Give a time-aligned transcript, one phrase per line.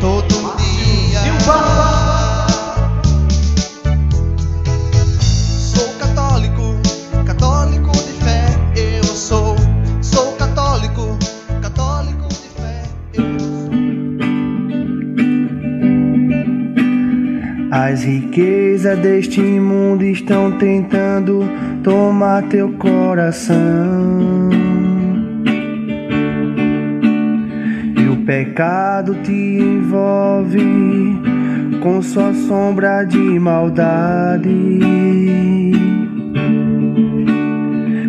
[0.00, 1.20] Todo dia.
[5.58, 6.76] Sou católico,
[7.24, 8.46] católico de fé.
[8.76, 9.56] Eu sou,
[10.02, 11.18] sou católico,
[11.62, 12.82] católico de fé.
[13.14, 13.70] Eu sou.
[17.70, 21.44] As riquezas deste mundo estão tentando
[21.82, 24.35] tomar teu coração.
[28.26, 31.16] Pecado te envolve
[31.80, 34.50] com sua sombra de maldade,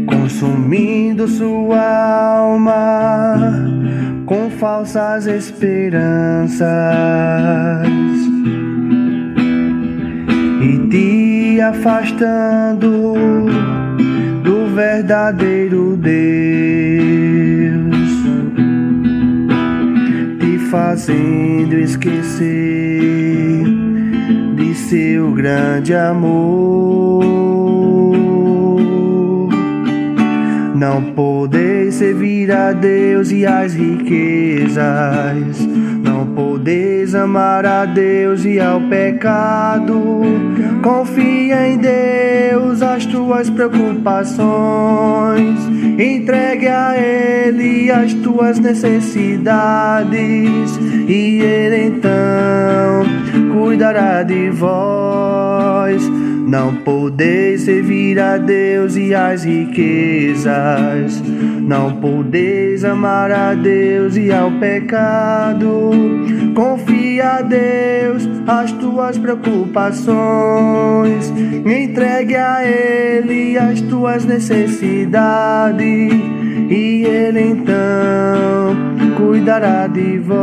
[0.08, 3.38] consumindo sua alma
[4.26, 6.68] com falsas esperanças.
[10.59, 13.14] E te afastando
[14.44, 16.87] do verdadeiro Deus,
[20.78, 23.64] fazendo esquecer
[24.56, 27.25] de seu grande amor.
[30.75, 34.78] Não podeis servir a Deus e as riquezas.
[36.68, 40.22] Podeis amar a Deus e ao pecado.
[40.84, 45.58] Confia em Deus as tuas preocupações.
[45.98, 50.78] Entregue a Ele as tuas necessidades.
[51.08, 53.05] E Ele então
[53.53, 56.02] cuidará de vós.
[56.47, 61.22] Não podeis servir a Deus e as riquezas.
[61.62, 65.91] Não podeis amar a Deus e ao pecado.
[66.56, 71.34] Confia a Deus as tuas preocupações.
[71.66, 76.37] Entregue a Ele as tuas necessidades.
[76.69, 78.75] E Ele então
[79.16, 80.38] cuidará de vós.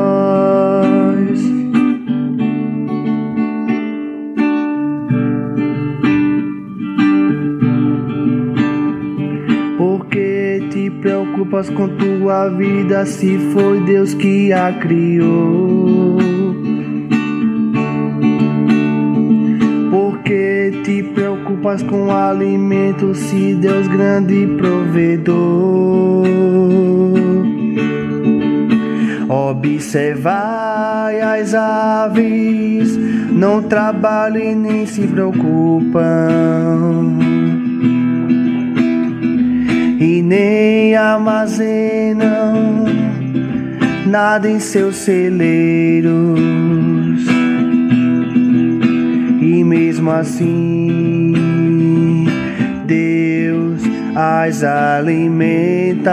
[9.76, 16.03] Porque te preocupas com tua vida se foi Deus que a criou?
[21.82, 26.24] Com alimento se Deus grande provedor?
[29.28, 32.96] Observai as aves,
[33.30, 36.24] não trabalham e nem se preocupam
[39.98, 42.84] e nem armazenam
[44.06, 46.12] nada em seus celeiros.
[49.41, 50.84] E mesmo assim,
[52.87, 53.83] Deus
[54.15, 56.11] as alimenta.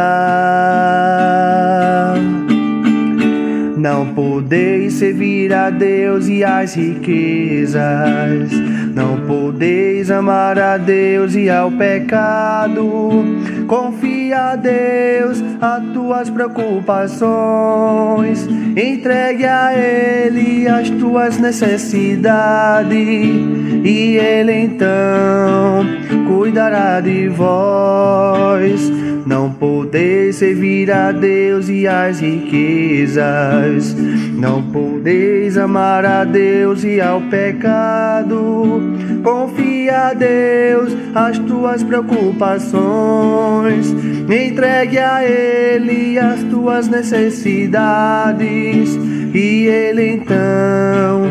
[3.77, 8.51] Não podeis servir a Deus e as riquezas.
[8.93, 13.40] Não podeis amar a Deus e ao pecado.
[13.71, 18.45] Confia a Deus as tuas preocupações.
[18.75, 22.91] Entregue a Ele as tuas necessidades.
[22.91, 25.85] E Ele então
[26.27, 28.91] cuidará de vós.
[29.25, 33.95] Não podeis servir a Deus e as riquezas.
[34.33, 38.81] Não podeis amar a Deus e ao pecado.
[39.23, 43.60] Confia a Deus as tuas preocupações.
[43.69, 48.95] Entregue a Ele as tuas necessidades.
[49.33, 51.23] E Ele então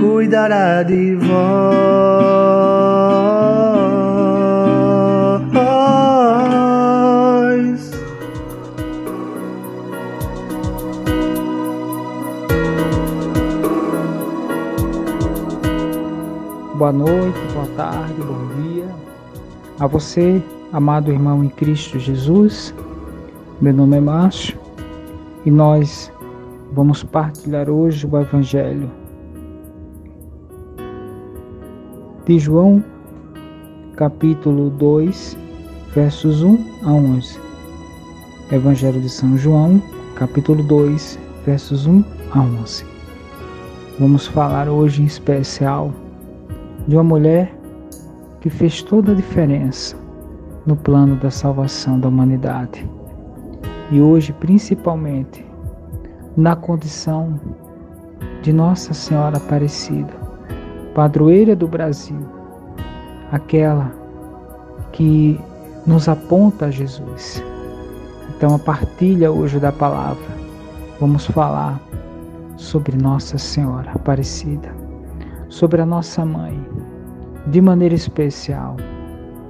[0.00, 2.28] cuidará de vós.
[16.78, 18.88] Boa noite, boa tarde, bom dia
[19.80, 20.42] a você,
[20.72, 22.74] amado irmão em Cristo Jesus.
[23.60, 24.58] Meu nome é Márcio
[25.46, 26.12] e nós
[26.72, 28.90] vamos partilhar hoje o Evangelho
[32.26, 32.84] de João,
[33.96, 35.36] capítulo 2,
[35.94, 37.40] versos 1 a 11.
[38.52, 39.82] Evangelho de São João,
[40.16, 42.84] capítulo 2, versos 1 a 11.
[43.98, 45.92] Vamos falar hoje em especial
[46.86, 47.54] de uma mulher
[48.40, 50.07] que fez toda a diferença
[50.68, 52.86] no plano da salvação da humanidade.
[53.90, 55.42] E hoje, principalmente,
[56.36, 57.40] na condição
[58.42, 60.12] de Nossa Senhora Aparecida,
[60.94, 62.20] padroeira do Brasil,
[63.32, 63.90] aquela
[64.92, 65.40] que
[65.86, 67.42] nos aponta a Jesus.
[68.36, 70.28] Então, a partilha hoje da palavra,
[71.00, 71.80] vamos falar
[72.58, 74.70] sobre Nossa Senhora Aparecida,
[75.48, 76.62] sobre a nossa mãe,
[77.46, 78.76] de maneira especial,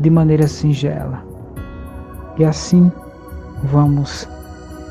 [0.01, 1.23] de maneira singela.
[2.39, 2.91] E assim
[3.65, 4.29] vamos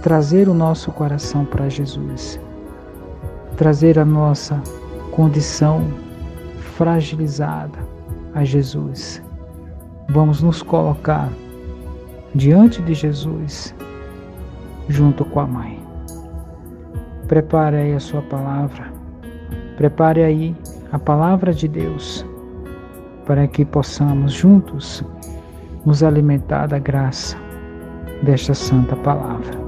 [0.01, 2.39] trazer o nosso coração para Jesus,
[3.55, 4.61] trazer a nossa
[5.11, 5.83] condição
[6.75, 7.79] fragilizada
[8.33, 9.21] a Jesus.
[10.09, 11.29] Vamos nos colocar
[12.35, 13.73] diante de Jesus,
[14.87, 15.79] junto com a mãe.
[17.27, 18.91] Prepare aí a sua palavra,
[19.75, 20.55] prepare aí
[20.91, 22.25] a palavra de Deus,
[23.27, 25.03] para que possamos juntos
[25.85, 27.37] nos alimentar da graça
[28.23, 29.67] desta santa palavra.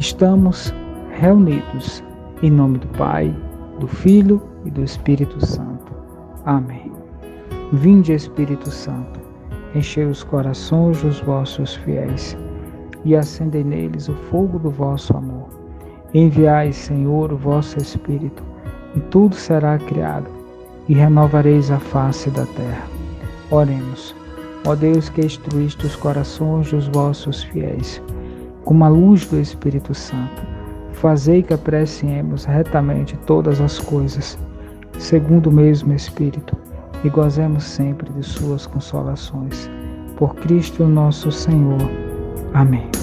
[0.00, 0.72] Estamos
[1.10, 2.02] reunidos
[2.42, 3.34] em nome do Pai,
[3.80, 5.92] do Filho e do Espírito Santo.
[6.46, 6.90] Amém.
[7.72, 9.20] Vinde, Espírito Santo,
[9.74, 12.36] enchei os corações dos vossos fiéis
[13.04, 15.48] e acendei neles o fogo do vosso amor.
[16.12, 18.42] Enviai, Senhor, o vosso Espírito,
[18.94, 20.30] e tudo será criado,
[20.88, 22.86] e renovareis a face da terra.
[23.50, 24.14] Oremos.
[24.66, 28.00] Ó Deus que instruíste os corações dos vossos fiéis,
[28.64, 30.42] com a luz do Espírito Santo,
[30.92, 34.38] fazei que apreciemos retamente todas as coisas,
[34.98, 36.56] segundo o mesmo Espírito,
[37.04, 39.68] e gozemos sempre de suas consolações.
[40.16, 41.82] Por Cristo nosso Senhor.
[42.54, 42.93] Amém.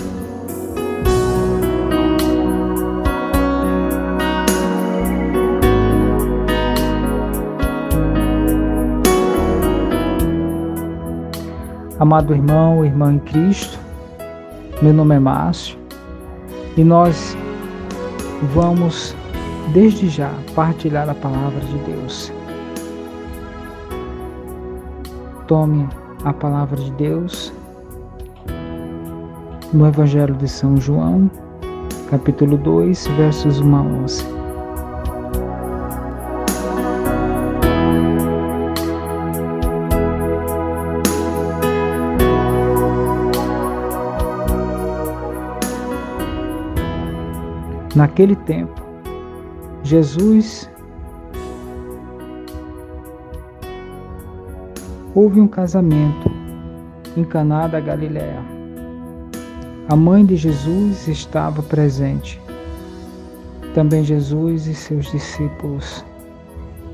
[12.01, 13.77] Amado irmão, irmã em Cristo,
[14.81, 15.77] meu nome é Márcio
[16.75, 17.37] e nós
[18.55, 19.15] vamos
[19.71, 22.33] desde já partilhar a palavra de Deus.
[25.45, 25.87] Tome
[26.25, 27.53] a palavra de Deus
[29.71, 31.29] no Evangelho de São João,
[32.09, 34.40] capítulo 2, versos 1 a 11.
[47.95, 48.81] Naquele tempo,
[49.83, 50.69] Jesus
[55.13, 56.31] houve um casamento
[57.17, 58.39] em Caná da Galiléia.
[59.89, 62.39] A mãe de Jesus estava presente.
[63.73, 66.05] Também Jesus e seus discípulos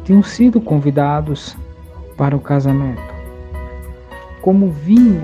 [0.04, 1.56] tinham sido convidados
[2.16, 3.14] para o casamento.
[4.42, 5.22] Como vinho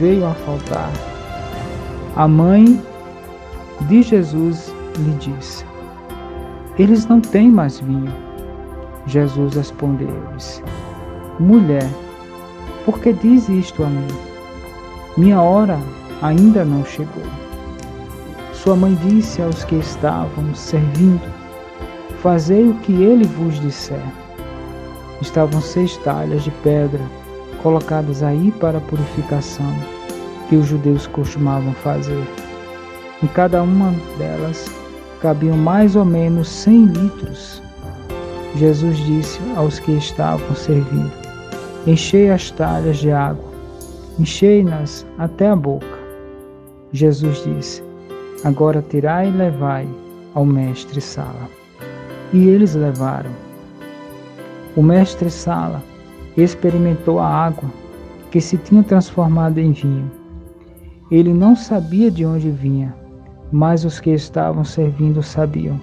[0.00, 0.90] veio a faltar,
[2.16, 2.82] a mãe
[3.82, 5.64] de Jesus lhe disse:
[6.78, 8.12] Eles não têm mais vinho.
[9.06, 10.62] Jesus respondeu-lhes:
[11.38, 11.88] Mulher,
[12.84, 14.08] por que diz isto a mim?
[15.16, 15.78] Minha hora
[16.22, 17.24] ainda não chegou.
[18.52, 21.20] Sua mãe disse aos que estavam servindo:
[22.22, 24.02] Fazei o que ele vos disser.
[25.20, 27.00] Estavam seis talhas de pedra
[27.62, 29.74] colocadas aí para a purificação,
[30.48, 32.22] que os judeus costumavam fazer.
[33.22, 34.70] Em cada uma delas
[35.24, 37.62] cabiam mais ou menos cem litros.
[38.56, 41.10] Jesus disse aos que estavam servindo:
[41.86, 43.50] Enchei as talhas de água,
[44.18, 45.98] enchei-nas até a boca.
[46.92, 47.82] Jesus disse:
[48.44, 49.88] Agora tirai e levai
[50.34, 51.48] ao mestre Sala.
[52.30, 53.30] E eles levaram.
[54.76, 55.82] O mestre Sala
[56.36, 57.70] experimentou a água
[58.30, 60.10] que se tinha transformado em vinho.
[61.10, 63.03] Ele não sabia de onde vinha
[63.52, 65.80] mas os que estavam servindo sabiam,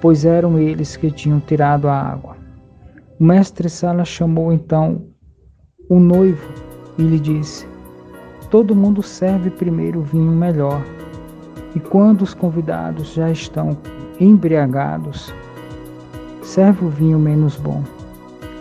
[0.00, 2.36] pois eram eles que tinham tirado a água.
[3.18, 5.02] O mestre Sala chamou então
[5.88, 6.48] o noivo
[6.98, 7.66] e lhe disse:
[8.50, 10.82] Todo mundo serve primeiro o vinho melhor,
[11.74, 13.76] e quando os convidados já estão
[14.20, 15.32] embriagados,
[16.42, 17.82] serve o vinho menos bom.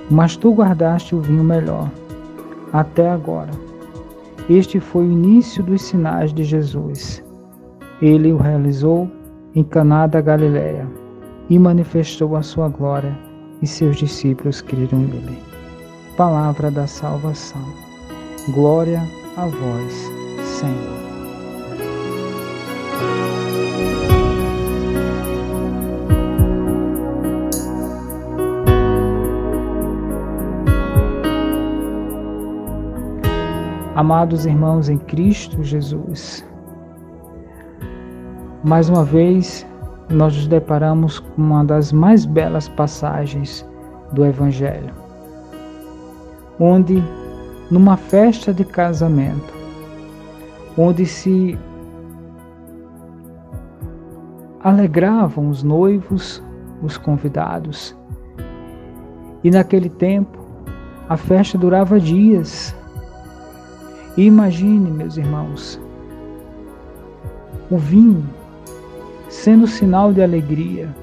[0.09, 1.89] Mas tu guardaste o vinho melhor,
[2.73, 3.51] até agora.
[4.49, 7.23] Este foi o início dos sinais de Jesus
[8.01, 9.09] ele o realizou
[9.53, 10.87] em Caná da Galiléia
[11.49, 13.15] e manifestou a sua glória,
[13.61, 15.37] e seus discípulos creram nele.
[16.17, 17.61] palavra da salvação.
[18.49, 19.01] Glória
[19.37, 20.11] a vós,
[20.43, 21.01] Senhor.
[33.95, 36.43] Amados irmãos em Cristo Jesus,
[38.63, 39.65] mais uma vez
[40.09, 43.67] nós nos deparamos com uma das mais belas passagens
[44.11, 44.93] do Evangelho,
[46.59, 47.03] onde,
[47.71, 49.53] numa festa de casamento,
[50.77, 51.57] onde se
[54.59, 56.43] alegravam os noivos,
[56.83, 57.97] os convidados,
[59.43, 60.37] e naquele tempo
[61.09, 62.75] a festa durava dias.
[64.15, 65.81] E imagine, meus irmãos,
[67.71, 68.40] o vinho
[69.31, 70.93] sendo sinal de alegria,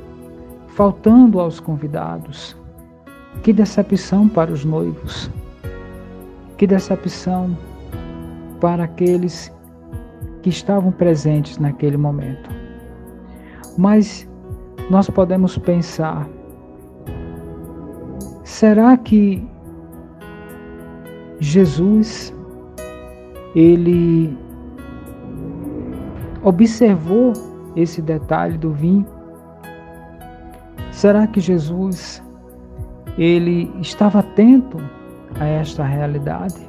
[0.69, 2.55] faltando aos convidados.
[3.43, 5.31] Que decepção para os noivos,
[6.57, 7.57] que decepção
[8.61, 9.53] para aqueles
[10.43, 12.51] que estavam presentes naquele momento.
[13.79, 14.29] Mas
[14.91, 16.29] nós podemos pensar:
[18.45, 19.47] será que
[21.41, 22.35] Jesus
[23.55, 24.37] ele
[26.43, 27.33] observou
[27.81, 29.07] esse detalhe do vinho?
[30.91, 32.23] Será que Jesus
[33.17, 34.79] ele estava atento
[35.39, 36.69] a esta realidade?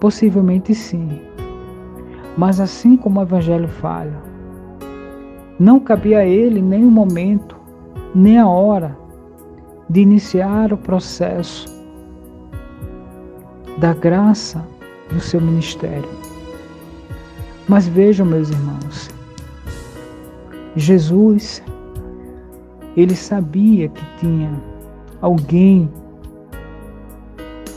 [0.00, 1.20] Possivelmente sim.
[2.36, 4.22] Mas assim como o evangelho fala,
[5.58, 7.56] não cabia a ele nem o momento,
[8.14, 8.96] nem a hora
[9.88, 11.72] de iniciar o processo
[13.78, 14.66] da graça
[15.10, 16.08] do seu ministério.
[17.68, 19.13] Mas vejam, meus irmãos,
[20.76, 21.62] Jesus,
[22.96, 24.52] ele sabia que tinha
[25.20, 25.88] alguém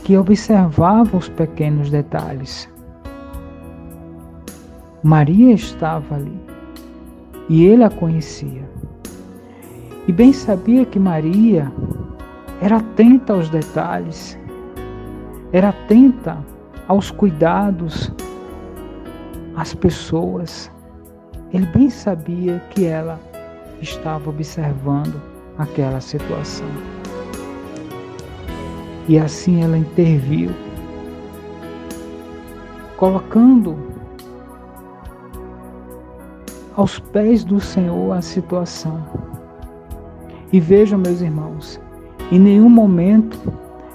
[0.04, 2.68] que observava os pequenos detalhes.
[5.02, 6.40] Maria estava ali
[7.48, 8.68] e ele a conhecia.
[10.06, 11.70] E bem sabia que Maria
[12.60, 14.38] era atenta aos detalhes,
[15.52, 16.38] era atenta
[16.88, 18.12] aos cuidados,
[19.54, 20.70] às pessoas.
[21.52, 23.18] Ele bem sabia que ela
[23.80, 25.20] estava observando
[25.56, 26.68] aquela situação.
[29.08, 30.50] E assim ela interviu,
[32.96, 33.78] colocando
[36.76, 39.02] aos pés do Senhor a situação.
[40.52, 41.80] E vejam, meus irmãos,
[42.30, 43.38] em nenhum momento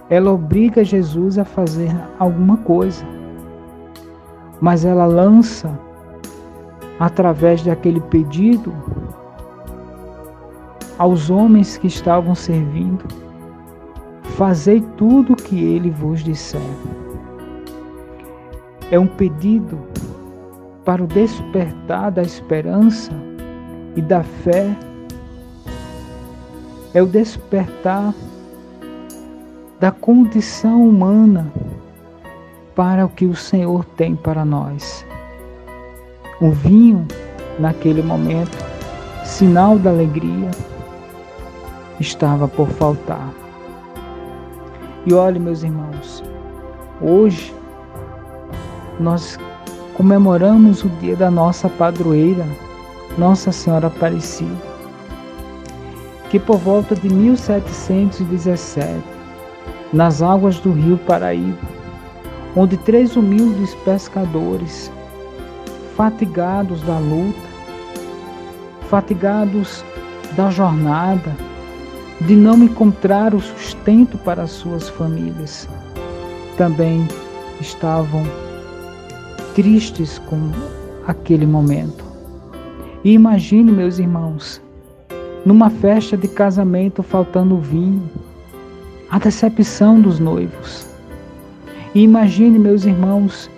[0.09, 3.05] ela obriga Jesus a fazer alguma coisa,
[4.59, 5.79] mas ela lança
[6.99, 8.73] através daquele pedido
[10.97, 13.05] aos homens que estavam servindo:
[14.35, 16.61] Fazei tudo o que ele vos disser.
[18.91, 19.79] É um pedido
[20.85, 23.11] para o despertar da esperança
[23.95, 24.75] e da fé.
[26.93, 28.13] É o despertar
[29.79, 31.51] da condição humana
[32.75, 35.05] para o que o Senhor tem para nós.
[36.43, 37.07] O vinho,
[37.57, 38.57] naquele momento,
[39.23, 40.51] sinal da alegria,
[42.01, 43.33] estava por faltar.
[45.05, 46.21] E olhe, meus irmãos,
[47.01, 47.55] hoje
[48.99, 49.39] nós
[49.93, 52.45] comemoramos o dia da nossa padroeira,
[53.17, 54.51] Nossa Senhora Aparecida,
[56.29, 59.01] que por volta de 1717,
[59.93, 61.57] nas águas do rio Paraíba,
[62.53, 64.91] onde três humildes pescadores,
[65.95, 67.39] fatigados da luta,
[68.89, 69.83] fatigados
[70.35, 71.35] da jornada,
[72.21, 75.67] de não encontrar o sustento para suas famílias,
[76.57, 77.07] também
[77.59, 78.23] estavam
[79.55, 80.51] tristes com
[81.07, 82.03] aquele momento.
[83.03, 84.61] E imagine, meus irmãos,
[85.45, 88.09] numa festa de casamento faltando vinho,
[89.09, 90.87] a decepção dos noivos.
[91.93, 93.49] E imagine, meus irmãos,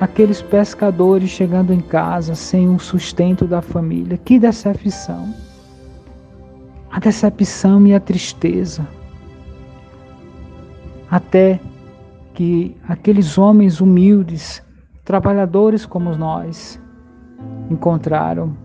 [0.00, 4.18] aqueles pescadores chegando em casa sem o sustento da família.
[4.18, 5.34] Que decepção!
[6.90, 8.86] A decepção e a tristeza.
[11.10, 11.60] Até
[12.34, 14.62] que aqueles homens humildes,
[15.04, 16.80] trabalhadores como nós,
[17.70, 18.56] encontraram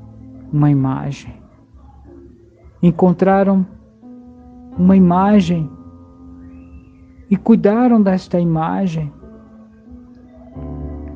[0.51, 1.33] uma imagem.
[2.81, 3.65] Encontraram
[4.77, 5.69] uma imagem
[7.29, 9.11] e cuidaram desta imagem,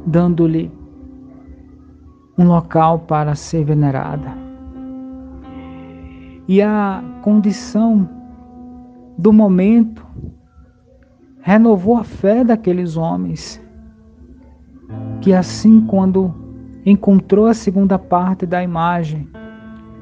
[0.05, 0.71] dando-lhe
[2.37, 4.33] um local para ser venerada.
[6.47, 8.07] E a condição
[9.17, 10.05] do momento
[11.41, 13.61] renovou a fé daqueles homens,
[15.21, 16.33] que assim, quando
[16.85, 19.27] encontrou a segunda parte da imagem,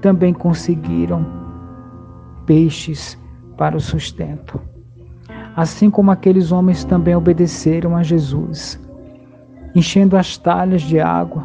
[0.02, 1.26] também conseguiram
[2.46, 3.18] peixes
[3.56, 4.60] para o sustento.
[5.56, 8.83] Assim como aqueles homens também obedeceram a Jesus,
[9.76, 11.44] enchendo as talhas de água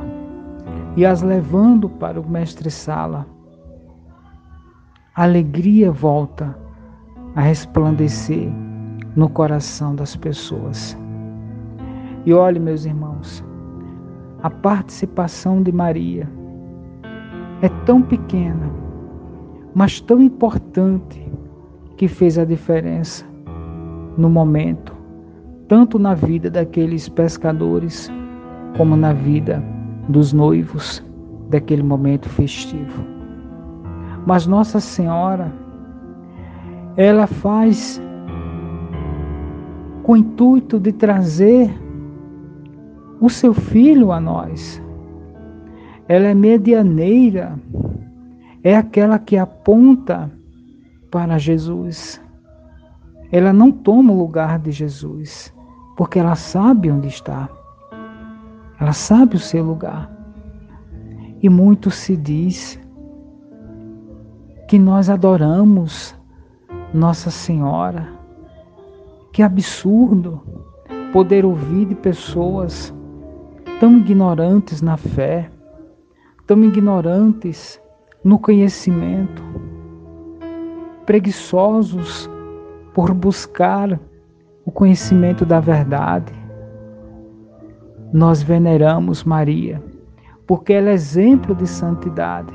[0.96, 3.26] e as levando para o mestre-sala.
[5.14, 6.56] A alegria volta
[7.34, 8.50] a resplandecer
[9.16, 10.96] no coração das pessoas.
[12.26, 13.44] E olhe, meus irmãos,
[14.42, 16.28] a participação de Maria
[17.62, 18.70] é tão pequena,
[19.74, 21.26] mas tão importante
[21.96, 23.24] que fez a diferença
[24.16, 24.97] no momento,
[25.68, 28.10] tanto na vida daqueles pescadores
[28.76, 29.62] como na vida
[30.08, 31.04] dos noivos
[31.50, 33.04] daquele momento festivo.
[34.26, 35.52] Mas Nossa Senhora,
[36.96, 38.00] ela faz
[40.02, 41.70] com o intuito de trazer
[43.20, 44.82] o seu filho a nós.
[46.08, 47.58] Ela é medianeira,
[48.64, 50.30] é aquela que aponta
[51.10, 52.20] para Jesus.
[53.30, 55.52] Ela não toma o lugar de Jesus,
[55.98, 57.48] porque ela sabe onde está.
[58.80, 60.08] Ela sabe o seu lugar.
[61.42, 62.78] E muito se diz
[64.68, 66.14] que nós adoramos
[66.94, 68.06] Nossa Senhora.
[69.32, 70.40] Que absurdo
[71.12, 72.94] poder ouvir de pessoas
[73.80, 75.50] tão ignorantes na fé,
[76.46, 77.80] tão ignorantes
[78.22, 79.42] no conhecimento,
[81.04, 82.30] preguiçosos
[82.94, 83.98] por buscar
[84.68, 86.30] o conhecimento da verdade.
[88.12, 89.82] Nós veneramos Maria,
[90.46, 92.52] porque ela é exemplo de santidade,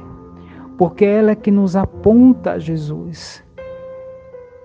[0.78, 3.44] porque ela é que nos aponta a Jesus.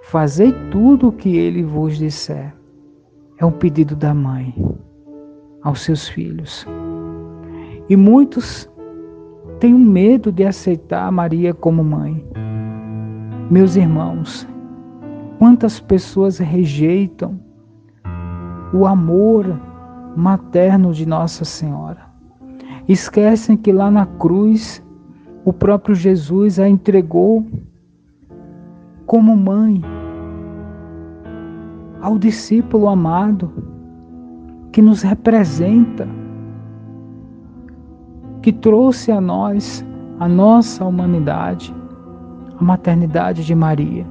[0.02, 2.54] Fazei tudo o que ele vos disser.
[3.38, 4.54] É um pedido da mãe
[5.62, 6.66] aos seus filhos.
[7.88, 8.70] E muitos
[9.58, 12.22] têm medo de aceitar Maria como mãe.
[13.50, 14.46] Meus irmãos,
[15.38, 17.47] quantas pessoas rejeitam
[18.72, 19.58] o amor
[20.16, 22.00] materno de Nossa Senhora.
[22.88, 24.82] Esquecem que lá na cruz
[25.44, 27.46] o próprio Jesus a entregou
[29.06, 29.82] como mãe
[32.00, 33.50] ao discípulo amado
[34.72, 36.06] que nos representa,
[38.42, 39.84] que trouxe a nós,
[40.20, 41.74] a nossa humanidade,
[42.58, 44.06] a maternidade de Maria.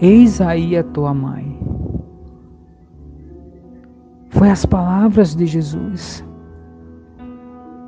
[0.00, 1.55] Eis aí a tua mãe.
[4.30, 6.24] Foi as palavras de Jesus.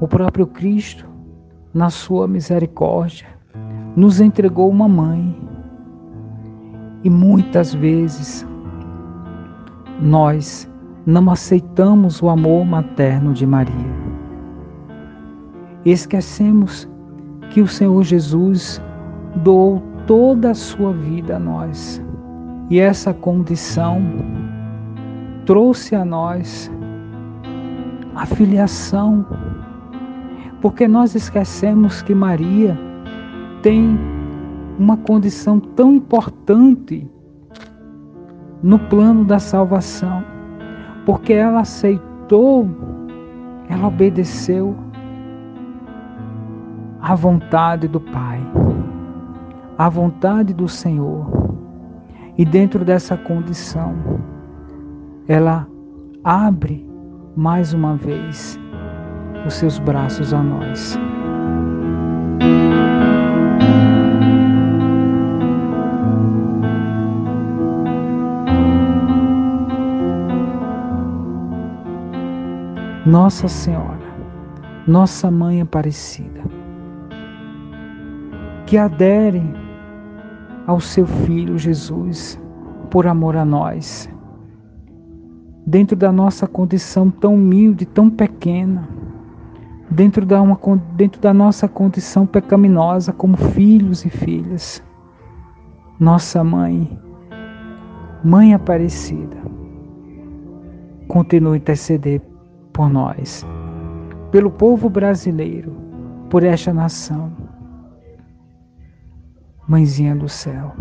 [0.01, 1.07] O próprio Cristo,
[1.75, 3.27] na sua misericórdia,
[3.97, 5.37] nos entregou uma mãe.
[7.05, 8.47] E muitas vezes
[10.01, 10.71] nós
[11.07, 14.09] não aceitamos o amor materno de Maria.
[15.85, 16.89] Esquecemos
[17.51, 18.81] que o Senhor Jesus
[19.37, 22.03] doou toda a sua vida a nós.
[22.71, 24.03] E essa condição
[25.49, 26.71] trouxe a nós
[28.15, 29.25] a filiação,
[30.61, 32.79] porque nós esquecemos que Maria
[33.63, 33.99] tem
[34.79, 37.11] uma condição tão importante
[38.63, 40.23] no plano da salvação,
[41.07, 42.69] porque ela aceitou,
[43.71, 44.77] ela obedeceu
[47.01, 48.39] à vontade do Pai,
[49.79, 51.27] à vontade do Senhor.
[52.37, 53.95] E dentro dessa condição,
[55.29, 55.69] ela
[56.25, 56.89] abre
[57.37, 58.59] mais uma vez
[59.47, 60.99] os seus braços a nós.
[73.05, 73.99] Nossa Senhora,
[74.87, 76.43] Nossa Mãe Aparecida,
[78.67, 79.43] que adere
[80.67, 82.39] ao seu Filho Jesus
[82.91, 84.11] por amor a nós,
[85.69, 88.89] dentro da nossa condição tão humilde, tão pequena,
[89.91, 90.59] dentro da, uma,
[90.97, 94.83] dentro da nossa condição pecaminosa como filhos e filhas.
[96.01, 96.99] Nossa Mãe,
[98.25, 99.37] Mãe Aparecida,
[101.07, 102.23] continue a interceder
[102.73, 103.45] por nós,
[104.31, 105.77] pelo povo brasileiro,
[106.31, 107.31] por esta nação.
[109.69, 110.73] Mãezinha do céu,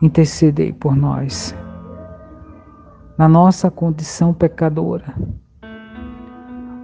[0.00, 1.52] intercedei por nós,
[3.16, 5.14] na nossa condição pecadora,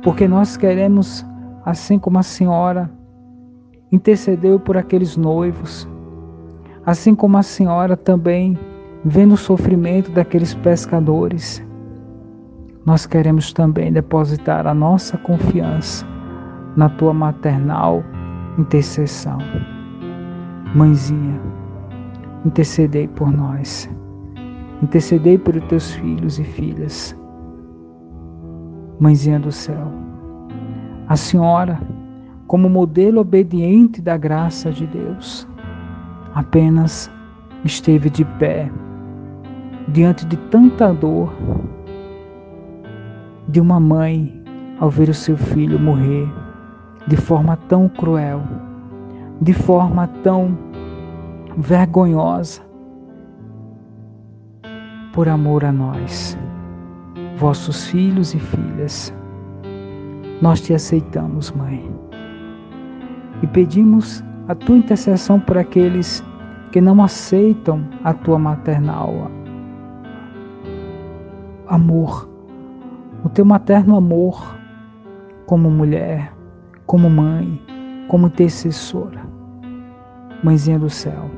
[0.02, 1.24] porque nós queremos,
[1.64, 2.90] assim como a senhora
[3.92, 5.88] intercedeu por aqueles noivos,
[6.86, 8.58] assim como a senhora também
[9.04, 11.62] vendo o sofrimento daqueles pescadores,
[12.86, 16.06] nós queremos também depositar a nossa confiança
[16.76, 18.02] na tua maternal
[18.58, 19.38] intercessão.
[20.74, 21.40] Mãezinha,
[22.44, 23.88] intercedei por nós.
[24.82, 27.16] Intercedei pelos teus filhos e filhas.
[28.98, 29.86] Mãezinha do céu,
[31.08, 31.80] a senhora,
[32.46, 35.48] como modelo obediente da graça de Deus,
[36.34, 37.10] apenas
[37.64, 38.70] esteve de pé
[39.88, 41.32] diante de tanta dor
[43.48, 44.42] de uma mãe
[44.78, 46.28] ao ver o seu filho morrer
[47.06, 48.42] de forma tão cruel,
[49.40, 50.56] de forma tão
[51.56, 52.62] vergonhosa,
[55.12, 56.38] por amor a nós,
[57.36, 59.12] vossos filhos e filhas.
[60.40, 61.90] Nós te aceitamos, Mãe,
[63.42, 66.24] e pedimos a tua intercessão por aqueles
[66.72, 69.30] que não aceitam a tua maternal
[71.66, 72.28] amor,
[73.24, 74.56] o teu materno amor
[75.46, 76.32] como mulher,
[76.86, 77.60] como mãe,
[78.08, 79.20] como intercessora.
[80.42, 81.30] Mãezinha do céu,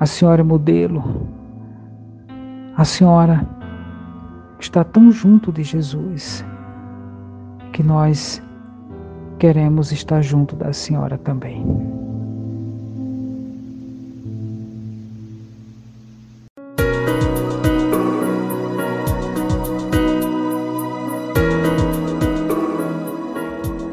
[0.00, 1.26] a senhora é modelo,
[2.78, 3.44] a senhora
[4.60, 6.44] está tão junto de Jesus
[7.72, 8.40] que nós
[9.36, 11.66] queremos estar junto da senhora também.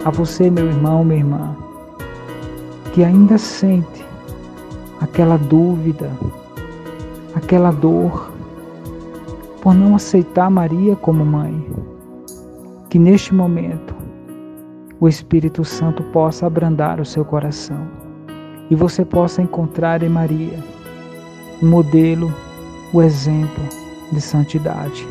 [0.06, 1.56] A você, meu irmão, minha irmã,
[2.94, 4.06] que ainda sente
[5.02, 6.12] aquela dúvida,
[7.34, 8.35] aquela dor
[9.66, 11.68] por não aceitar Maria como mãe,
[12.88, 13.96] que neste momento
[15.00, 17.88] o Espírito Santo possa abrandar o seu coração
[18.70, 20.60] e você possa encontrar em Maria
[21.64, 22.32] o modelo,
[22.94, 23.64] o exemplo
[24.12, 25.04] de santidade.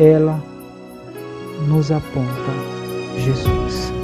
[0.00, 0.42] Ela
[1.68, 2.52] nos aponta
[3.18, 3.97] Jesus.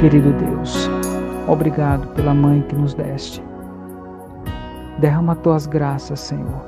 [0.00, 0.88] Querido Deus,
[1.46, 3.44] obrigado pela mãe que nos deste.
[4.98, 6.64] Derrama tuas graças, Senhor,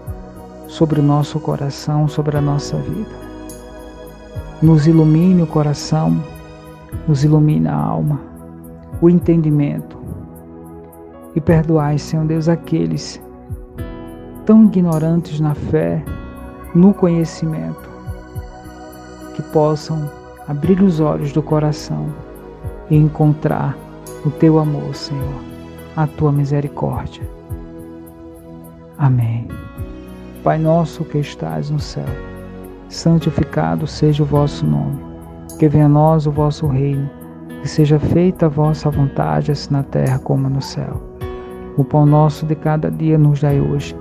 [0.69, 3.09] sobre o nosso coração, sobre a nossa vida.
[4.61, 6.23] Nos ilumine o coração,
[7.09, 8.21] nos ilumine a alma,
[9.01, 9.97] o entendimento.
[11.35, 13.19] E perdoai, Senhor Deus, aqueles
[14.45, 16.05] tão ignorantes na fé,
[16.75, 17.89] no conhecimento,
[19.35, 20.07] que possam
[20.47, 22.09] abrir os olhos do coração
[22.93, 23.75] e encontrar
[24.23, 25.41] o teu amor, Senhor,
[25.97, 27.23] a tua misericórdia.
[28.99, 29.49] Amém.
[30.45, 32.05] Pai nosso que estás no céu,
[32.91, 35.01] santificado seja o vosso nome.
[35.59, 37.09] Que venha a nós o vosso reino,
[37.63, 41.01] que seja feita a vossa vontade, assim na terra como no céu.
[41.79, 43.97] O pão nosso de cada dia nos dai hoje.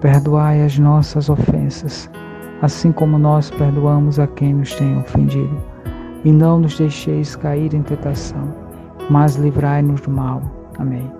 [0.00, 2.10] Perdoai as nossas ofensas,
[2.60, 5.71] assim como nós perdoamos a quem nos tem ofendido
[6.24, 8.54] e não nos deixeis cair em tentação,
[9.10, 10.42] mas livrai-nos do mal.
[10.78, 11.10] Amém.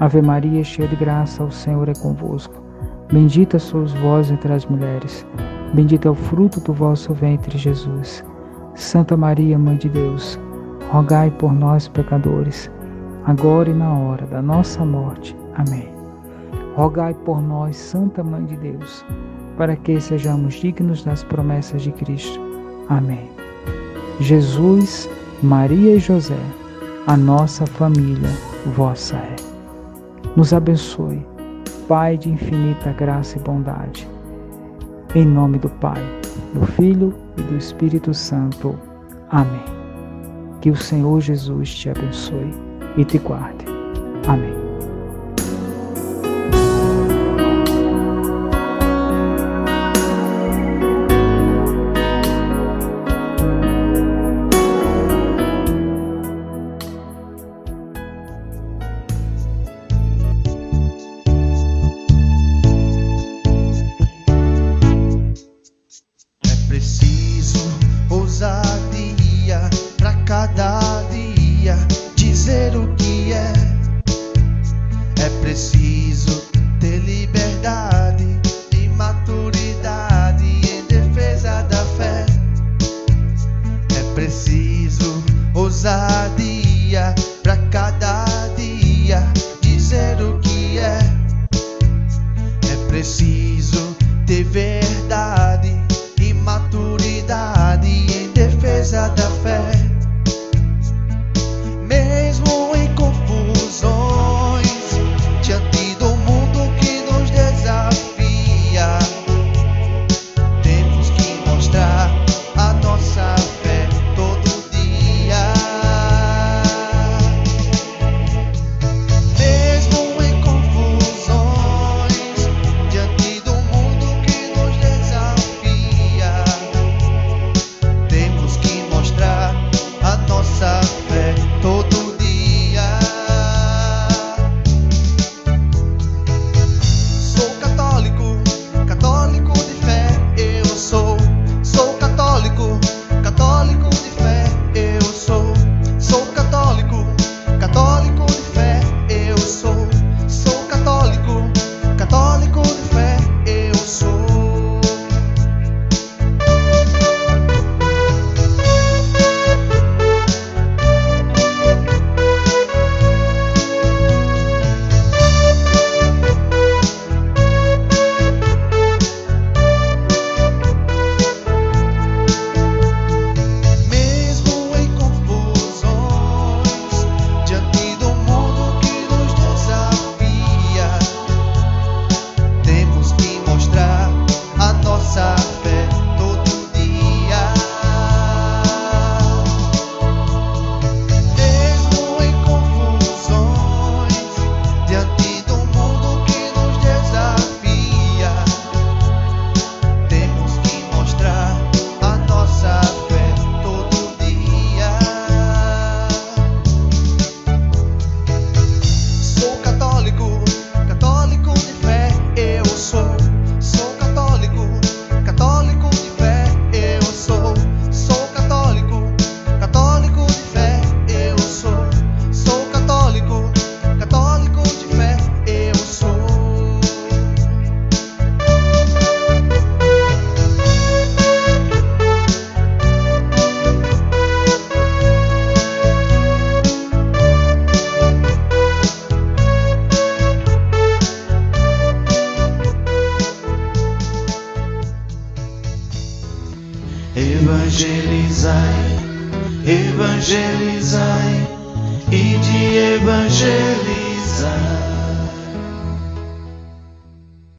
[0.00, 2.54] Ave Maria, cheia de graça, o Senhor é convosco.
[3.12, 5.26] Bendita sois vós entre as mulheres,
[5.74, 8.24] bendito é o fruto do vosso ventre, Jesus.
[8.74, 10.40] Santa Maria, Mãe de Deus,
[10.90, 12.70] rogai por nós, pecadores,
[13.26, 15.36] agora e na hora da nossa morte.
[15.54, 15.88] Amém.
[16.74, 19.04] Rogai por nós, Santa Mãe de Deus,
[19.58, 22.40] para que sejamos dignos das promessas de Cristo.
[22.88, 23.31] Amém.
[24.22, 25.10] Jesus,
[25.42, 26.38] Maria e José,
[27.08, 28.30] a nossa família
[28.76, 29.36] vossa é.
[30.36, 31.26] Nos abençoe,
[31.88, 34.08] Pai de infinita graça e bondade.
[35.14, 36.00] Em nome do Pai,
[36.54, 38.78] do Filho e do Espírito Santo.
[39.28, 39.64] Amém.
[40.60, 42.54] Que o Senhor Jesus te abençoe
[42.96, 43.66] e te guarde.
[44.28, 44.61] Amém.